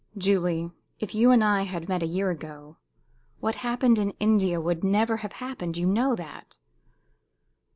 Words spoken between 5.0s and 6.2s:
have happened. You know